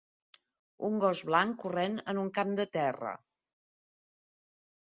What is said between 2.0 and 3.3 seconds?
en un camp de terra